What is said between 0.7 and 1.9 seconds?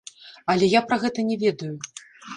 я пра гэта не ведаю!